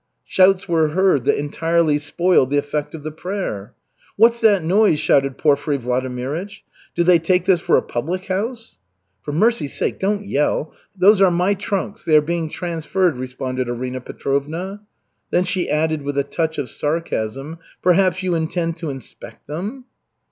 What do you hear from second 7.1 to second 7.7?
take this